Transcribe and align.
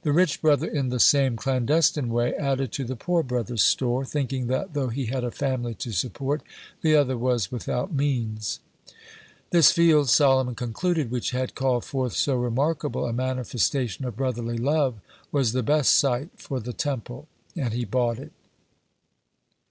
The 0.00 0.14
rich 0.14 0.40
brother, 0.40 0.66
in 0.66 0.88
the 0.88 0.98
same 0.98 1.36
clandestine 1.36 2.08
way, 2.08 2.32
added 2.32 2.72
to 2.72 2.84
the 2.84 2.96
poor 2.96 3.22
brother's 3.22 3.62
store, 3.62 4.02
thinking 4.02 4.46
that 4.46 4.72
though 4.72 4.88
he 4.88 5.04
had 5.04 5.24
a 5.24 5.30
family 5.30 5.74
to 5.74 5.92
support, 5.92 6.40
the 6.80 6.94
other 6.96 7.18
was 7.18 7.52
without 7.52 7.92
means. 7.92 8.60
This 9.50 9.70
field, 9.70 10.08
Solomon 10.08 10.54
concluded, 10.54 11.10
which 11.10 11.32
had 11.32 11.54
called 11.54 11.84
forth 11.84 12.14
so 12.14 12.34
remarkable 12.36 13.04
a 13.04 13.12
manifestation 13.12 14.06
of 14.06 14.16
brotherly 14.16 14.56
love, 14.56 15.02
was 15.30 15.52
the 15.52 15.62
best 15.62 15.98
site 15.98 16.30
for 16.36 16.60
the 16.60 16.72
Temple, 16.72 17.28
and 17.54 17.74
he 17.74 17.84
bought 17.84 18.18
it. 18.18 18.32